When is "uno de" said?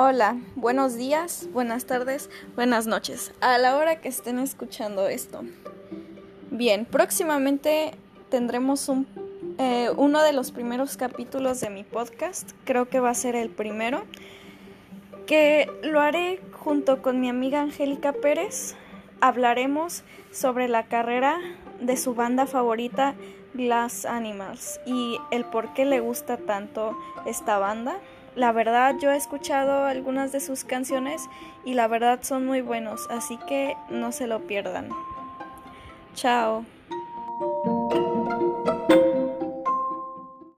9.96-10.32